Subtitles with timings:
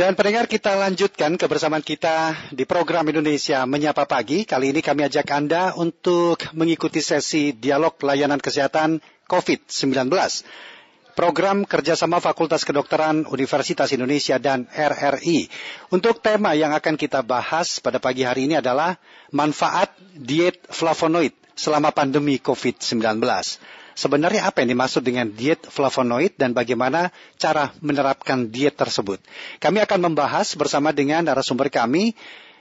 [0.00, 4.48] Dan pendengar kita lanjutkan kebersamaan kita di program Indonesia Menyapa Pagi.
[4.48, 10.08] Kali ini kami ajak Anda untuk mengikuti sesi dialog layanan kesehatan COVID-19.
[11.12, 15.52] Program kerjasama Fakultas Kedokteran Universitas Indonesia dan RRI.
[15.92, 18.96] Untuk tema yang akan kita bahas pada pagi hari ini adalah
[19.36, 23.20] manfaat diet flavonoid selama pandemi COVID-19.
[24.00, 29.20] Sebenarnya apa yang dimaksud dengan diet flavonoid dan bagaimana cara menerapkan diet tersebut?
[29.60, 32.16] Kami akan membahas bersama dengan narasumber kami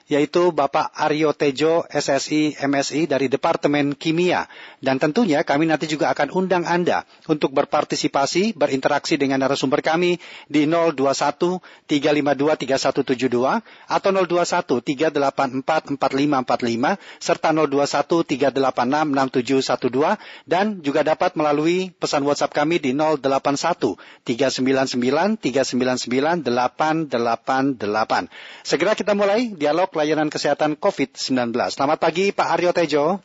[0.09, 4.49] yaitu Bapak Aryo Tejo, SSI, MSI dari Departemen Kimia.
[4.82, 10.18] Dan tentunya kami nanti juga akan undang Anda untuk berpartisipasi, berinteraksi dengan narasumber kami
[10.49, 21.38] di 021 352 3172 atau 021 384 4545 serta 021 386 6712 dan juga dapat
[21.38, 23.94] melalui pesan WhatsApp kami di 081
[24.26, 28.26] 399 399 888.
[28.66, 31.51] Segera kita mulai dialog Pelayanan Kesehatan COVID-19.
[31.76, 33.20] Selamat pagi Pak Aryo Tejo.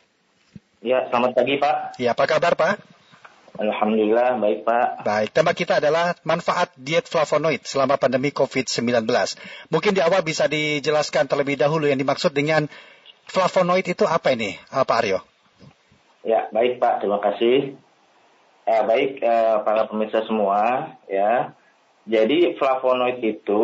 [0.83, 1.95] Ya, selamat pagi Pak.
[2.03, 2.83] Ya, apa kabar Pak?
[3.55, 5.07] Alhamdulillah, baik Pak.
[5.07, 9.07] Baik, tema kita adalah manfaat diet flavonoid selama pandemi COVID-19.
[9.71, 12.67] Mungkin di awal bisa dijelaskan terlebih dahulu yang dimaksud dengan
[13.23, 15.23] flavonoid itu apa ini, eh, Pak Aryo?
[16.27, 17.79] Ya, baik Pak, terima kasih.
[18.67, 21.55] Eh, baik eh, para pemirsa semua, ya.
[22.03, 23.63] Jadi flavonoid itu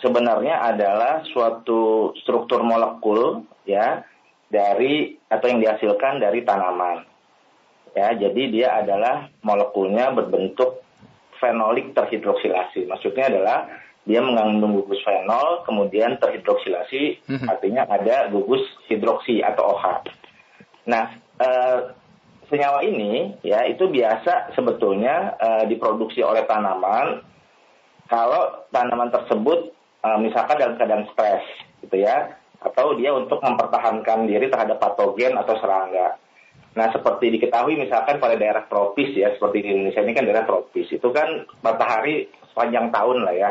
[0.00, 4.06] sebenarnya adalah suatu struktur molekul ya
[4.48, 7.08] dari atau yang dihasilkan dari tanaman.
[7.92, 10.80] Ya, jadi dia adalah molekulnya berbentuk
[11.36, 12.88] fenolik terhidroksilasi.
[12.88, 13.58] Maksudnya adalah
[14.08, 17.46] dia mengandung gugus fenol, kemudian terhidroksilasi, mhm.
[17.46, 20.08] artinya ada gugus hidroksi atau OH.
[20.88, 21.48] Nah, e,
[22.50, 27.22] senyawa ini ya itu biasa sebetulnya e, diproduksi oleh tanaman
[28.10, 29.71] kalau tanaman tersebut
[30.02, 31.46] uh, misalkan dalam keadaan stres
[31.82, 36.14] gitu ya atau dia untuk mempertahankan diri terhadap patogen atau serangga.
[36.72, 40.88] Nah, seperti diketahui misalkan pada daerah tropis ya, seperti di Indonesia ini kan daerah tropis,
[40.88, 43.50] itu kan matahari sepanjang tahun lah ya.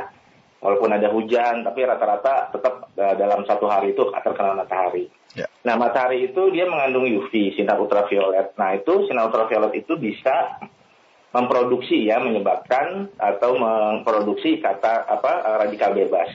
[0.61, 5.09] Walaupun ada hujan, tapi rata-rata tetap uh, dalam satu hari itu terkena matahari.
[5.37, 5.45] Ya.
[5.65, 8.57] Nah, matahari itu dia mengandung UV, sinar ultraviolet.
[8.57, 10.61] Nah, itu sinar ultraviolet itu bisa
[11.31, 16.27] memproduksi ya menyebabkan atau memproduksi kata apa radikal bebas.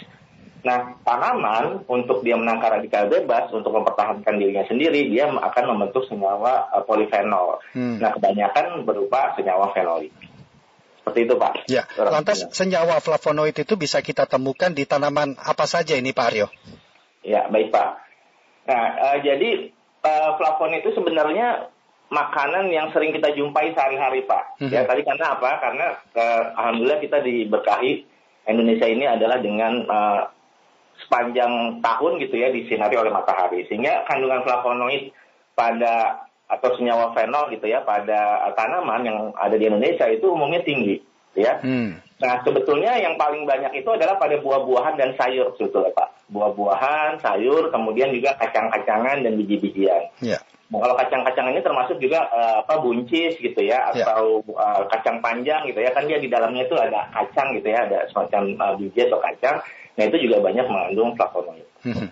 [0.66, 6.74] Nah, tanaman untuk dia menangkal radikal bebas untuk mempertahankan dirinya sendiri, dia akan membentuk senyawa
[6.74, 7.62] uh, polifenol.
[7.70, 8.02] Hmm.
[8.02, 10.10] Nah, kebanyakan berupa senyawa fenolik.
[10.98, 11.70] Seperti itu, Pak.
[11.70, 11.86] Ya.
[11.94, 16.50] Lantas senyawa flavonoid itu bisa kita temukan di tanaman apa saja ini, Pak Aryo?
[17.22, 17.88] Ya, baik, Pak.
[18.66, 19.70] Nah, uh, jadi
[20.02, 21.70] uh, flavonoid itu sebenarnya
[22.10, 24.62] makanan yang sering kita jumpai sehari-hari Pak.
[24.62, 24.72] Mm-hmm.
[24.74, 25.50] Ya tadi karena apa?
[25.58, 27.92] Karena uh, alhamdulillah kita diberkahi
[28.46, 30.20] Indonesia ini adalah dengan uh,
[31.02, 35.12] sepanjang tahun gitu ya disinari oleh matahari sehingga kandungan flavonoid
[35.52, 41.02] pada atau senyawa fenol gitu ya pada tanaman yang ada di Indonesia itu umumnya tinggi
[41.34, 41.58] ya.
[41.60, 42.00] Hmm.
[42.22, 46.32] Nah sebetulnya yang paling banyak itu adalah pada buah-buahan dan sayur sebetulnya Pak.
[46.32, 50.10] Buah-buahan, sayur, kemudian juga kacang-kacangan dan biji-bijian.
[50.24, 50.40] Yeah.
[50.66, 54.02] Nah, kalau kacang-kacang ini termasuk juga uh, apa buncis gitu ya, ya.
[54.02, 57.86] atau uh, kacang panjang gitu ya kan dia di dalamnya itu ada kacang gitu ya
[57.86, 59.62] ada semacam uh, biji atau kacang.
[59.94, 61.64] Nah itu juga banyak mengandung flavonoid.
[61.86, 62.10] Hmm.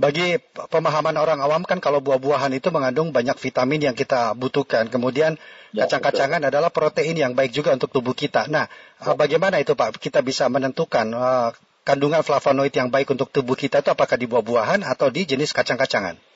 [0.00, 0.40] Bagi
[0.72, 4.88] pemahaman orang awam kan kalau buah-buahan itu mengandung banyak vitamin yang kita butuhkan.
[4.88, 5.36] Kemudian
[5.76, 8.48] ya, kacang-kacangan adalah protein yang baik juga untuk tubuh kita.
[8.48, 8.64] Nah,
[8.96, 9.12] ya.
[9.12, 10.00] bagaimana itu Pak?
[10.00, 11.52] Kita bisa menentukan uh,
[11.84, 16.29] kandungan flavonoid yang baik untuk tubuh kita itu apakah di buah-buahan atau di jenis kacang-kacangan?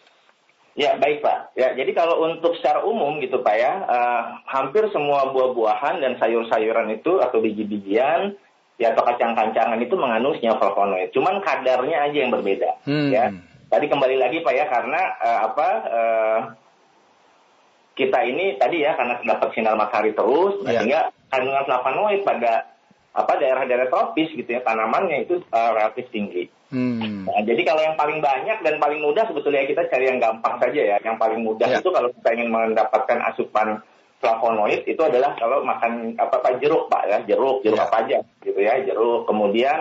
[0.75, 1.55] Ya baik Pak.
[1.55, 4.21] Ya jadi kalau untuk secara umum gitu Pak ya, uh,
[4.51, 8.35] hampir semua buah-buahan dan sayur-sayuran itu atau biji-bijian
[8.75, 11.15] ya atau kacang-kacangan itu mengandung senyawa flavonoid.
[11.15, 12.83] Cuman kadarnya aja yang berbeda.
[12.83, 13.15] Hmm.
[13.15, 13.31] Ya.
[13.71, 16.41] Tadi kembali lagi Pak ya karena uh, apa uh,
[17.95, 20.83] kita ini tadi ya karena dapat sinar matahari terus, yeah.
[20.83, 22.74] sehingga kandungan flavonoid pada
[23.15, 26.51] apa daerah-daerah tropis gitu ya tanamannya itu uh, relatif tinggi.
[26.75, 27.31] Hmm.
[27.31, 30.81] Nah, jadi kalau yang paling banyak dan paling mudah sebetulnya kita cari yang gampang saja
[30.83, 30.97] ya.
[30.99, 31.79] Yang paling mudah yeah.
[31.79, 33.79] itu kalau kita ingin mendapatkan asupan
[34.19, 37.87] flavonoid itu adalah kalau makan apa apa jeruk pak ya jeruk jeruk yeah.
[37.87, 39.79] apa aja gitu ya jeruk kemudian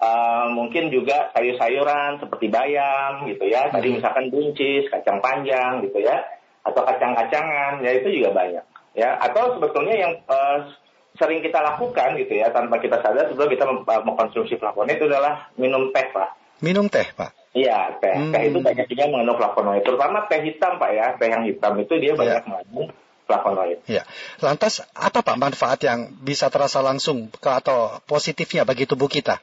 [0.00, 3.68] uh, mungkin juga sayur-sayuran seperti bayam gitu ya.
[3.68, 3.96] Tadi hmm.
[4.00, 6.24] misalkan buncis, kacang panjang gitu ya,
[6.64, 8.64] atau kacang-kacangan ya itu juga banyak
[8.96, 9.20] ya.
[9.20, 10.70] Atau sebetulnya yang uh,
[11.18, 13.64] sering kita lakukan gitu ya tanpa kita sadar sebelum kita
[14.06, 16.30] mengkonsumsi flavonoid itu adalah minum teh pak.
[16.60, 17.34] Minum teh pak?
[17.56, 18.14] Iya teh.
[18.14, 18.32] Hmm.
[18.32, 19.82] Teh itu banyak juga mengandung flavonoid.
[19.82, 21.06] Terutama teh hitam pak ya.
[21.18, 22.46] Teh yang hitam itu dia banyak ya.
[22.46, 22.88] mengandung
[23.26, 23.78] flavonoid.
[23.90, 24.02] Iya.
[24.42, 29.38] Lantas apa pak manfaat yang bisa terasa langsung ke atau positifnya bagi tubuh kita?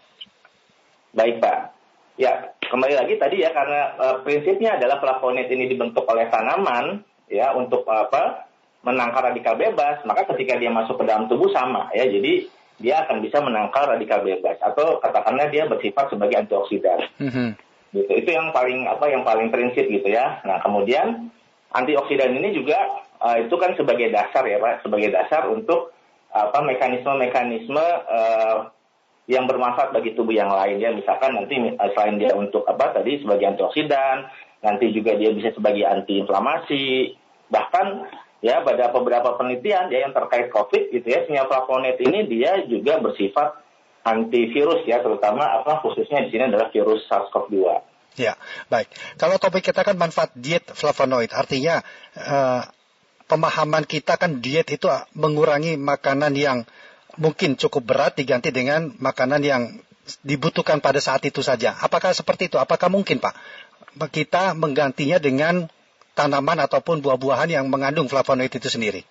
[1.16, 1.58] Baik Pak.
[2.18, 7.54] Ya, kembali lagi tadi ya karena uh, prinsipnya adalah flavonoid ini dibentuk oleh tanaman ya
[7.54, 8.47] untuk apa?
[8.86, 12.06] Menangkal radikal bebas, maka ketika dia masuk ke dalam tubuh sama ya.
[12.06, 17.10] Jadi dia akan bisa menangkal radikal bebas atau katakanlah dia bersifat sebagai antioksidan.
[17.18, 17.50] Mm-hmm.
[17.98, 18.12] Gitu.
[18.14, 20.44] Itu yang paling apa yang paling prinsip gitu ya.
[20.46, 21.34] Nah, kemudian
[21.74, 22.78] antioksidan ini juga
[23.22, 25.98] uh, itu kan sebagai dasar ya Pak, sebagai dasar untuk
[26.28, 28.70] apa mekanisme-mekanisme uh,
[29.28, 33.20] yang bermanfaat bagi tubuh yang lain ya misalkan nanti uh, selain dia untuk apa tadi
[33.20, 34.28] sebagai antioksidan
[34.64, 37.16] nanti juga dia bisa sebagai antiinflamasi
[37.52, 38.08] bahkan
[38.42, 43.02] ya pada beberapa penelitian ya yang terkait COVID gitu ya senyawa flavonoid ini dia juga
[43.02, 43.62] bersifat
[44.06, 47.60] antivirus ya terutama apa khususnya di sini adalah virus SARS-CoV-2.
[48.18, 48.34] Ya,
[48.72, 48.90] baik.
[49.22, 51.86] Kalau topik kita kan manfaat diet flavonoid, artinya
[52.18, 52.66] uh,
[53.30, 56.66] pemahaman kita kan diet itu mengurangi makanan yang
[57.22, 59.62] mungkin cukup berat diganti dengan makanan yang
[60.26, 61.78] dibutuhkan pada saat itu saja.
[61.78, 62.58] Apakah seperti itu?
[62.58, 63.38] Apakah mungkin Pak
[64.14, 65.70] kita menggantinya dengan
[66.18, 69.06] tanaman ataupun buah-buahan yang mengandung flavonoid itu sendiri?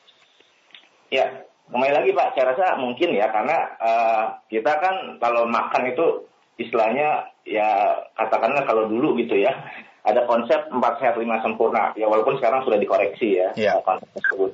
[1.15, 6.27] Ya, kembali lagi Pak, saya rasa mungkin ya karena uh, kita kan kalau makan itu
[6.59, 9.55] istilahnya ya katakanlah kalau dulu gitu ya
[10.03, 13.79] ada konsep empat sehat lima sempurna ya walaupun sekarang sudah dikoreksi ya yeah.
[13.87, 14.51] konsep tersebut.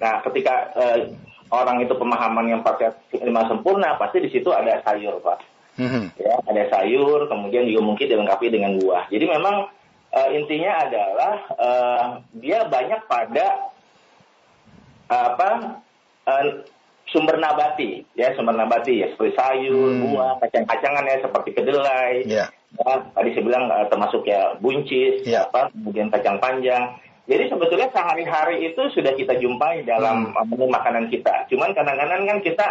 [0.00, 1.12] Nah ketika uh,
[1.52, 5.38] orang itu pemahaman yang empat lima sempurna, pasti di situ ada sayur, Pak.
[5.76, 6.04] Mm-hmm.
[6.20, 9.08] Ya, ada sayur, kemudian juga mungkin dilengkapi dengan buah.
[9.12, 9.68] Jadi memang
[10.12, 12.06] uh, intinya adalah uh,
[12.36, 13.72] dia banyak pada
[15.12, 15.50] apa
[16.24, 16.44] uh,
[17.12, 20.16] sumber nabati, ya sumber nabati ya seperti sayur, hmm.
[20.16, 22.14] buah, kacang-kacangan ya seperti kedelai.
[22.24, 22.48] Yeah.
[22.72, 25.44] Ya, tadi saya bilang uh, termasuk ya buncis, yeah.
[25.44, 26.96] apa, kemudian kacang panjang.
[27.28, 30.48] Jadi sebetulnya sehari-hari itu sudah kita jumpai dalam hmm.
[30.48, 31.46] menu makanan kita.
[31.52, 32.68] Cuman kadang-kadang kan kita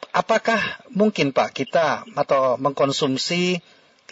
[0.09, 0.57] Apakah
[0.89, 3.61] mungkin Pak kita atau mengkonsumsi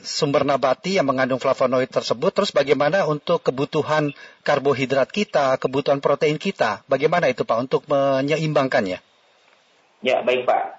[0.03, 4.13] sumber nabati yang mengandung flavonoid tersebut, terus bagaimana untuk kebutuhan
[4.44, 8.99] karbohidrat kita, kebutuhan protein kita, bagaimana itu Pak untuk menyeimbangkannya?
[10.05, 10.77] Ya baik Pak.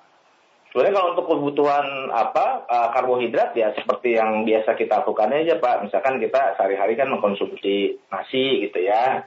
[0.68, 5.88] Sebenarnya kalau untuk kebutuhan apa uh, karbohidrat ya seperti yang biasa kita lakukan aja Pak.
[5.88, 9.24] Misalkan kita sehari-hari kan mengkonsumsi nasi gitu ya.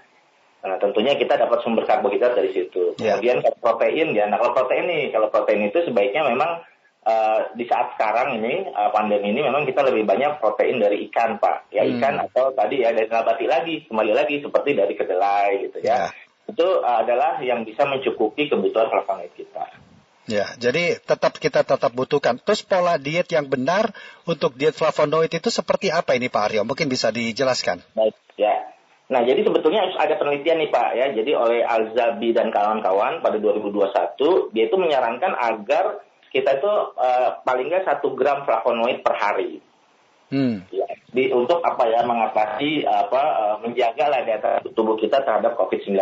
[0.61, 2.93] Nah, tentunya kita dapat sumber karbohidrat dari situ.
[3.01, 3.17] Yeah.
[3.17, 6.61] Kemudian kalau protein ya, nah kalau protein nih, kalau protein itu sebaiknya memang
[7.01, 11.41] Uh, di saat sekarang ini uh, pandemi ini memang kita lebih banyak protein dari ikan
[11.41, 11.97] pak ya hmm.
[11.97, 16.13] ikan atau tadi ya dari nabati lagi kembali lagi seperti dari kedelai gitu ya, ya.
[16.45, 19.65] itu uh, adalah yang bisa mencukupi kebutuhan flavonoid kita
[20.29, 22.37] Ya, jadi tetap kita tetap butuhkan.
[22.37, 23.89] Terus pola diet yang benar
[24.29, 26.61] untuk diet flavonoid itu seperti apa ini Pak Aryo?
[26.61, 27.81] Mungkin bisa dijelaskan.
[27.97, 28.69] Baik, ya.
[29.11, 31.05] Nah, jadi sebetulnya ada penelitian nih Pak ya.
[31.11, 35.99] Jadi oleh Alzabi dan kawan-kawan pada 2021 dia itu menyarankan agar
[36.31, 39.59] kita itu uh, paling nggak satu gram flavonoid per hari.
[40.31, 40.63] Hmm.
[40.71, 45.99] Ya, di, untuk apa ya mengatasi apa uh, menjaga lah daya tubuh kita terhadap COVID-19.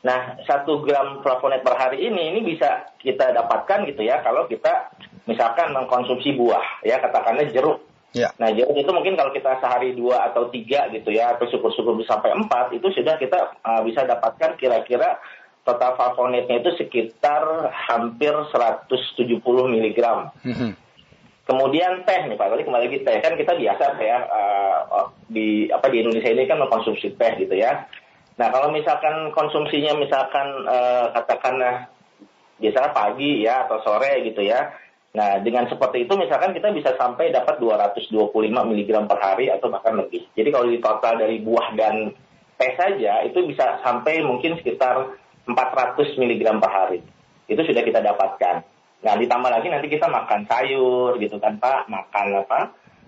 [0.00, 4.92] Nah, satu gram flavonoid per hari ini ini bisa kita dapatkan gitu ya kalau kita
[5.24, 7.80] misalkan mengkonsumsi buah ya katakanlah jeruk.
[8.10, 8.34] Ya.
[8.42, 12.34] Nah jeruk itu mungkin kalau kita sehari dua atau tiga gitu ya atau syukur-syukur sampai
[12.34, 15.22] empat itu sudah kita uh, bisa dapatkan kira-kira
[15.64, 19.98] total flavonoidnya itu sekitar hampir 170 mg.
[20.44, 20.70] Mm-hmm.
[21.50, 25.90] Kemudian teh nih Pak, tadi kembali lagi teh kan kita biasa ya uh, di apa
[25.90, 27.90] di Indonesia ini kan mengkonsumsi teh gitu ya.
[28.38, 31.90] Nah kalau misalkan konsumsinya misalkan uh, katakanlah
[32.62, 34.70] biasanya pagi ya atau sore gitu ya.
[35.10, 38.14] Nah dengan seperti itu misalkan kita bisa sampai dapat 225
[38.46, 40.30] mg per hari atau bahkan lebih.
[40.38, 42.14] Jadi kalau di total dari buah dan
[42.60, 45.18] teh saja itu bisa sampai mungkin sekitar
[45.48, 47.00] 400 mg per hari.
[47.50, 48.56] Itu sudah kita dapatkan.
[49.00, 52.60] Nah, ditambah lagi nanti kita makan sayur gitu kan Pak, makan apa?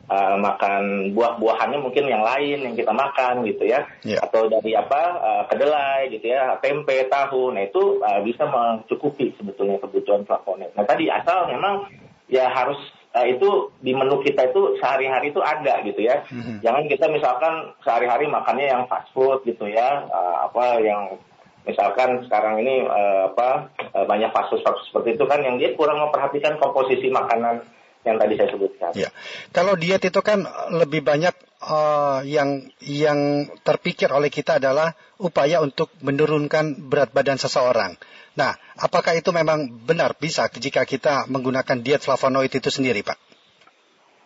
[0.09, 4.21] uh, makan buah-buahannya mungkin yang lain yang kita makan gitu ya, yeah.
[4.23, 9.79] atau dari apa uh, kedelai gitu ya, tempe, tahu, nah itu uh, bisa mencukupi sebetulnya
[9.79, 10.73] kebutuhan flavonoid.
[10.75, 11.89] Nah tadi asal memang
[12.29, 12.79] ya harus
[13.15, 16.65] uh, itu di menu kita itu sehari-hari itu ada gitu ya, mm-hmm.
[16.65, 21.17] jangan kita misalkan sehari-hari makannya yang fast food gitu ya, uh, apa yang
[21.63, 26.59] misalkan sekarang ini uh, apa uh, banyak kasus-kasus seperti itu kan yang dia kurang memperhatikan
[26.59, 27.63] komposisi makanan
[28.03, 28.91] yang tadi saya sebutkan.
[28.99, 29.15] Ya.
[29.55, 30.43] Kalau diet itu kan
[30.75, 37.95] lebih banyak uh, yang yang terpikir oleh kita adalah upaya untuk menurunkan berat badan seseorang.
[38.35, 43.32] Nah, apakah itu memang benar bisa jika kita menggunakan diet flavonoid itu sendiri, Pak?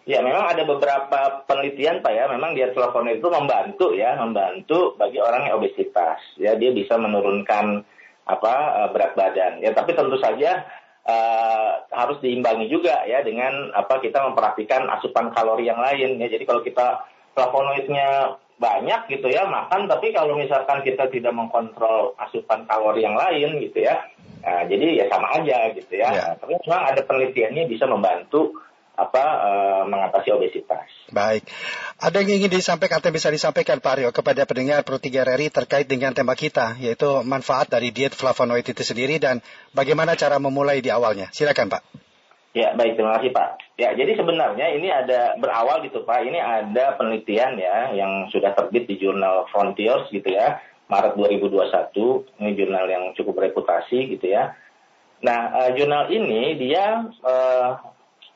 [0.07, 2.31] Ya, memang ada beberapa penelitian, Pak ya.
[2.31, 6.23] Memang diet flavonoid itu membantu ya, membantu bagi orang yang obesitas.
[6.39, 7.83] Ya, dia bisa menurunkan
[8.27, 9.59] apa eh, berat badan.
[9.59, 10.63] Ya, tapi tentu saja
[11.07, 16.31] uh, harus diimbangi juga ya dengan apa kita memperhatikan asupan kalori yang lain ya.
[16.31, 17.03] Jadi kalau kita
[17.35, 23.61] flavonoidnya banyak gitu ya makan tapi kalau misalkan kita tidak mengkontrol asupan kalori yang lain
[23.61, 24.01] gitu ya
[24.41, 26.27] nah, jadi ya sama aja gitu ya, ya.
[26.41, 28.57] Tapi memang ada penelitiannya bisa membantu
[28.97, 30.89] apa uh, mengatasi obesitas.
[31.13, 31.45] Baik.
[32.01, 35.85] Ada yang ingin disampaikan atau bisa disampaikan Pak Aryo kepada pendengar Pro 3 RRI terkait
[35.85, 39.45] dengan tema kita yaitu manfaat dari diet flavonoid itu sendiri dan
[39.77, 41.29] bagaimana cara memulai di awalnya.
[41.31, 41.83] Silakan Pak.
[42.57, 43.49] Ya, baik terima kasih Pak.
[43.77, 46.25] Ya, jadi sebenarnya ini ada berawal gitu Pak.
[46.25, 51.93] Ini ada penelitian ya yang sudah terbit di jurnal Frontiers gitu ya, Maret 2021.
[52.41, 54.57] Ini jurnal yang cukup reputasi gitu ya.
[55.21, 57.71] Nah, uh, jurnal ini dia uh,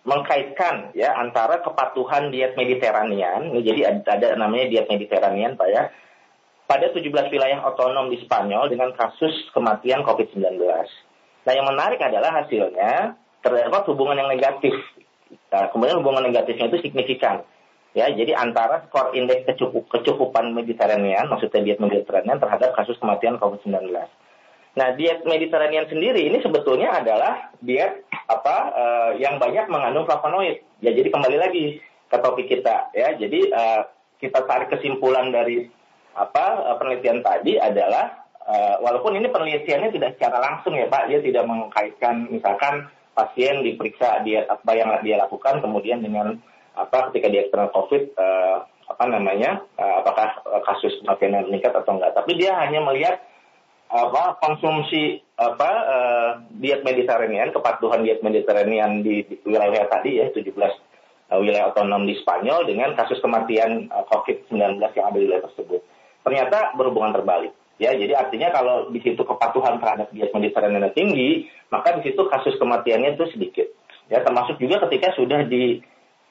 [0.04, 5.92] mengkaitkan ya antara kepatuhan diet Mediterranean, jadi ada, ada namanya diet Mediterranean Pak ya,
[6.64, 7.04] pada 17
[7.34, 10.56] wilayah otonom di Spanyol dengan kasus kematian COVID-19.
[11.44, 14.72] Nah yang menarik adalah hasilnya terdapat hubungan yang negatif.
[15.50, 17.42] Nah, kemudian hubungan negatifnya itu signifikan.
[17.90, 23.90] Ya, jadi antara skor indeks kecukup, kecukupan Mediterranean, maksudnya diet Mediterranean terhadap kasus kematian COVID-19.
[24.78, 30.62] Nah, diet Mediterranean sendiri ini sebetulnya adalah diet apa uh, yang banyak mengandung flavonoid.
[30.78, 33.18] Ya, jadi kembali lagi ke topik kita ya.
[33.18, 33.82] Jadi uh,
[34.22, 35.66] kita tarik kesimpulan dari
[36.14, 41.18] apa uh, penelitian tadi adalah uh, walaupun ini penelitiannya tidak secara langsung ya Pak, dia
[41.18, 46.38] tidak mengkaitkan misalkan pasien diperiksa diet apa yang dia lakukan kemudian dengan
[46.78, 48.56] apa ketika dia terkena COVID uh,
[48.90, 50.38] apa namanya uh, apakah
[50.70, 52.14] kasus kematian meningkat atau enggak.
[52.14, 53.18] Tapi dia hanya melihat
[53.90, 60.52] apa konsumsi apa uh, diet Mediterranean, kepatuhan diet Mediterranean di, di wilayah tadi ya 17
[60.52, 60.68] uh,
[61.32, 65.80] eh, wilayah otonom di Spanyol dengan kasus kematian uh, COVID-19 yang ada di wilayah tersebut.
[66.20, 67.56] Ternyata berhubungan terbalik.
[67.80, 72.60] Ya, jadi artinya kalau di situ kepatuhan terhadap diet Mediterranean tinggi, maka di situ kasus
[72.60, 73.72] kematiannya itu sedikit.
[74.12, 75.80] Ya, termasuk juga ketika sudah di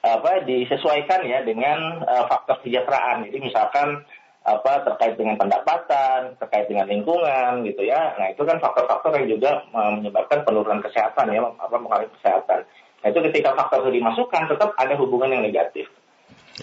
[0.00, 3.26] apa disesuaikan ya dengan uh, faktor kesejahteraan.
[3.26, 4.06] Jadi misalkan
[4.40, 8.16] apa terkait dengan pendapatan, terkait dengan lingkungan gitu ya.
[8.16, 12.64] Nah itu kan faktor-faktor yang juga menyebabkan penurunan kesehatan ya, apa mengalami kesehatan.
[13.04, 15.92] Nah itu ketika faktor itu dimasukkan tetap ada hubungan yang negatif.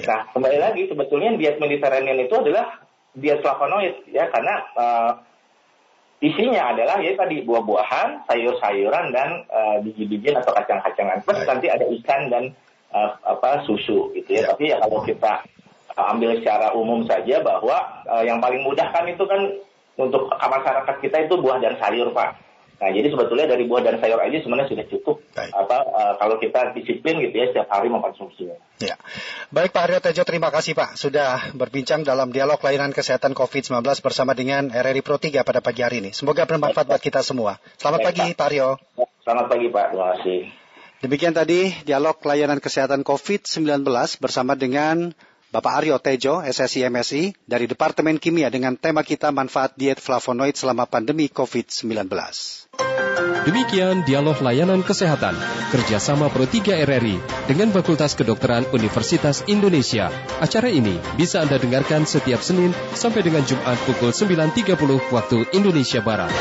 [0.01, 0.09] Ya.
[0.09, 2.81] Nah kembali lagi sebetulnya diet Mediterranean itu adalah
[3.13, 5.11] diet flavonoid ya karena uh,
[6.17, 11.21] isinya adalah ya tadi buah-buahan, sayur-sayuran dan uh, biji-bijian atau kacang-kacangan.
[11.21, 12.43] Plus nanti ada ikan dan
[12.89, 14.45] uh, apa susu gitu ya.
[14.45, 14.53] ya.
[14.53, 15.45] Tapi ya kalau kita
[15.97, 19.57] ambil secara umum saja bahwa uh, yang paling mudah kan itu kan
[19.97, 22.37] untuk masyarakat kita itu buah dan sayur pak.
[22.77, 25.49] Nah jadi sebetulnya dari buah dan sayur aja sebenarnya sudah cukup Baik.
[25.49, 28.53] apa uh, kalau kita disiplin gitu ya setiap hari mengkonsumsinya.
[28.77, 28.93] Ya.
[29.49, 34.37] Baik Pak Aryo Tejo terima kasih Pak sudah berbincang dalam dialog layanan kesehatan COVID-19 bersama
[34.37, 36.13] dengan RRI Pro 3 pada pagi hari ini.
[36.13, 37.57] Semoga bermanfaat buat kita semua.
[37.81, 38.69] Selamat Baik, pagi Pak, Pak Aryo.
[39.25, 40.39] Selamat pagi Pak, terima kasih.
[40.97, 43.85] Demikian tadi dialog layanan kesehatan COVID-19
[44.21, 49.95] bersama dengan Bapak Aryo Tejo, SSI MSI, dari Departemen Kimia dengan tema kita manfaat diet
[49.95, 52.11] flavonoid selama pandemi COVID-19.
[53.47, 55.39] Demikian dialog layanan kesehatan
[55.71, 60.11] kerjasama Pro 3 RRI dengan Fakultas Kedokteran Universitas Indonesia.
[60.43, 64.75] Acara ini bisa Anda dengarkan setiap Senin sampai dengan Jumat pukul 9.30
[65.15, 66.35] waktu Indonesia Barat.